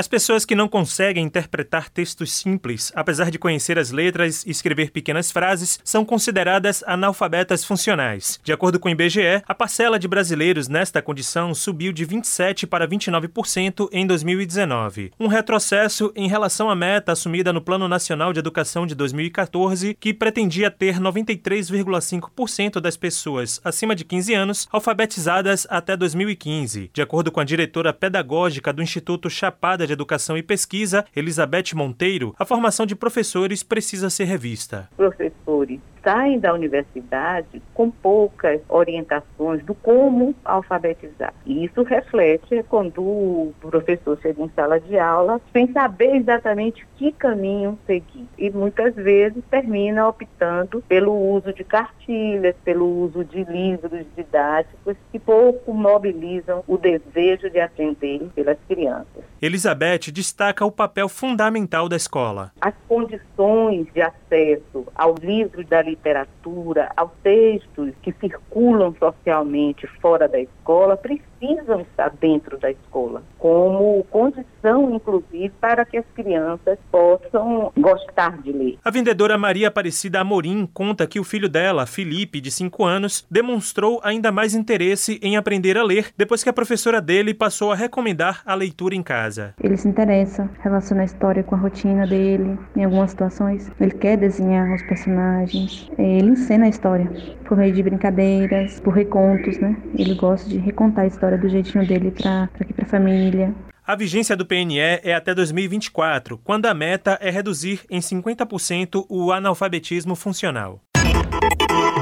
As 0.00 0.08
pessoas 0.08 0.46
que 0.46 0.54
não 0.54 0.66
conseguem 0.66 1.26
interpretar 1.26 1.90
textos 1.90 2.32
simples, 2.32 2.90
apesar 2.94 3.30
de 3.30 3.38
conhecer 3.38 3.78
as 3.78 3.90
letras 3.90 4.46
e 4.46 4.50
escrever 4.50 4.90
pequenas 4.90 5.30
frases, 5.30 5.78
são 5.84 6.06
consideradas 6.06 6.82
analfabetas 6.86 7.66
funcionais. 7.66 8.40
De 8.42 8.50
acordo 8.50 8.80
com 8.80 8.88
o 8.88 8.90
IBGE, 8.90 9.42
a 9.46 9.54
parcela 9.54 9.98
de 9.98 10.08
brasileiros 10.08 10.68
nesta 10.68 11.02
condição 11.02 11.54
subiu 11.54 11.92
de 11.92 12.06
27% 12.06 12.66
para 12.66 12.88
29% 12.88 13.90
em 13.92 14.06
2019. 14.06 15.12
Um 15.20 15.26
retrocesso 15.26 16.10
em 16.16 16.26
relação 16.26 16.70
à 16.70 16.74
meta 16.74 17.12
assumida 17.12 17.52
no 17.52 17.60
Plano 17.60 17.86
Nacional 17.86 18.32
de 18.32 18.38
Educação 18.38 18.86
de 18.86 18.94
2014, 18.94 19.94
que 20.00 20.14
pretendia 20.14 20.70
ter 20.70 20.98
93,5% 20.98 22.80
das 22.80 22.96
pessoas 22.96 23.60
acima 23.62 23.94
de 23.94 24.06
15 24.06 24.32
anos 24.32 24.66
alfabetizadas 24.72 25.66
até 25.68 25.94
2015. 25.94 26.90
De 26.90 27.02
acordo 27.02 27.30
com 27.30 27.40
a 27.40 27.44
diretora 27.44 27.92
pedagógica 27.92 28.72
do 28.72 28.82
Instituto 28.82 29.28
Chapada 29.28 29.89
de 29.90 29.94
Educação 29.94 30.38
e 30.38 30.42
Pesquisa, 30.42 31.04
Elizabeth 31.14 31.74
Monteiro, 31.74 32.34
a 32.38 32.44
formação 32.44 32.86
de 32.86 32.94
professores 32.94 33.62
precisa 33.62 34.08
ser 34.08 34.24
revista. 34.24 34.88
Professores 34.96 35.80
saem 36.02 36.38
da 36.38 36.52
universidade 36.52 37.62
com 37.74 37.90
poucas 37.90 38.60
orientações 38.68 39.64
do 39.64 39.74
como 39.74 40.34
alfabetizar. 40.44 41.32
E 41.46 41.64
isso 41.64 41.82
reflete 41.82 42.64
quando 42.68 43.00
o 43.00 43.54
professor 43.60 44.18
chega 44.20 44.42
em 44.42 44.50
sala 44.50 44.80
de 44.80 44.98
aula 44.98 45.40
sem 45.52 45.70
saber 45.72 46.16
exatamente 46.16 46.86
que 46.96 47.12
caminho 47.12 47.78
seguir. 47.86 48.26
E 48.38 48.50
muitas 48.50 48.94
vezes 48.94 49.42
termina 49.50 50.08
optando 50.08 50.82
pelo 50.88 51.12
uso 51.12 51.52
de 51.52 51.64
cartilhas, 51.64 52.54
pelo 52.64 52.86
uso 52.86 53.24
de 53.24 53.44
livros 53.44 54.04
didáticos 54.16 54.96
que 55.10 55.18
pouco 55.18 55.72
mobilizam 55.72 56.64
o 56.66 56.76
desejo 56.76 57.50
de 57.50 57.60
aprender 57.60 58.28
pelas 58.34 58.58
crianças. 58.68 59.24
Elizabeth 59.40 60.12
destaca 60.12 60.64
o 60.64 60.70
papel 60.70 61.08
fundamental 61.08 61.88
da 61.88 61.96
escola. 61.96 62.52
As 62.60 62.74
condições 62.86 63.86
de 63.92 64.02
acesso 64.02 64.86
aos 64.94 65.18
livros 65.20 65.66
da 65.66 65.80
literatura, 65.90 66.92
aos 66.96 67.12
textos 67.22 67.90
que 68.02 68.12
circulam 68.12 68.94
socialmente 68.98 69.86
fora 70.00 70.28
da 70.28 70.40
escola, 70.40 70.96
precisam 71.40 71.80
estar 71.80 72.12
dentro 72.20 72.58
da 72.58 72.70
escola, 72.70 73.22
como 73.38 74.04
condição, 74.10 74.94
inclusive, 74.94 75.50
para 75.60 75.84
que 75.84 75.96
as 75.96 76.04
crianças 76.14 76.78
possam 76.90 77.72
gostar 77.76 78.40
de 78.42 78.52
ler. 78.52 78.78
A 78.84 78.90
vendedora 78.90 79.38
Maria 79.38 79.68
Aparecida 79.68 80.20
Amorim 80.20 80.68
conta 80.72 81.06
que 81.06 81.18
o 81.18 81.24
filho 81.24 81.48
dela, 81.48 81.86
Felipe, 81.86 82.40
de 82.40 82.50
5 82.50 82.84
anos, 82.84 83.26
demonstrou 83.30 84.00
ainda 84.04 84.30
mais 84.30 84.54
interesse 84.54 85.18
em 85.22 85.36
aprender 85.36 85.78
a 85.78 85.82
ler 85.82 86.12
depois 86.16 86.44
que 86.44 86.50
a 86.50 86.52
professora 86.52 87.00
dele 87.00 87.32
passou 87.32 87.72
a 87.72 87.76
recomendar 87.76 88.42
a 88.44 88.54
leitura 88.54 88.94
em 88.94 89.02
casa. 89.02 89.54
Ele 89.62 89.76
se 89.76 89.88
interessa, 89.88 90.50
relaciona 90.60 91.02
a 91.02 91.06
história 91.06 91.42
com 91.42 91.54
a 91.54 91.58
rotina 91.58 92.06
dele, 92.06 92.58
em 92.76 92.84
algumas 92.84 93.10
situações. 93.12 93.70
Ele 93.80 93.92
quer 93.92 94.16
desenhar 94.16 94.74
os 94.74 94.82
personagens, 94.82 95.90
ele 95.96 96.30
encena 96.30 96.66
a 96.66 96.68
história 96.68 97.10
por 97.46 97.56
meio 97.56 97.72
de 97.72 97.82
brincadeiras, 97.82 98.78
por 98.80 98.94
recontos, 98.94 99.58
né? 99.58 99.76
Ele 99.98 100.14
gosta 100.14 100.48
de 100.48 100.58
recontar 100.58 101.04
a 101.04 101.06
história 101.06 101.29
do 101.36 101.48
jeitinho 101.48 101.86
dele 101.86 102.10
para 102.10 102.48
aqui 102.60 102.72
para 102.72 102.84
a 102.84 102.88
família. 102.88 103.54
A 103.86 103.96
vigência 103.96 104.36
do 104.36 104.46
PNE 104.46 104.78
é 104.78 105.14
até 105.14 105.34
2024, 105.34 106.38
quando 106.38 106.66
a 106.66 106.74
meta 106.74 107.18
é 107.20 107.28
reduzir 107.28 107.80
em 107.90 107.98
50% 107.98 109.04
o 109.08 109.32
analfabetismo 109.32 110.14
funcional. 110.14 110.80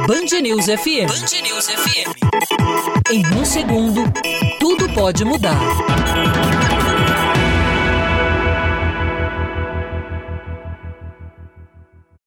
Band 0.07 0.41
News 0.43 0.67
FM. 0.67 1.09
Band 1.09 1.43
News 1.43 1.71
FM. 1.71 2.29
Em 3.11 3.27
um 3.35 3.45
segundo, 3.45 4.03
tudo 4.61 4.93
pode 4.93 5.25
mudar. 5.25 5.59